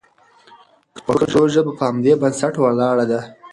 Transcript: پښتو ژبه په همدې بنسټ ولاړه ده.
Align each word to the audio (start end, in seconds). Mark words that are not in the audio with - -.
پښتو 1.05 1.41
ژبه 1.53 1.71
په 1.77 1.83
همدې 1.89 2.13
بنسټ 2.21 2.53
ولاړه 2.59 3.05
ده. 3.11 3.19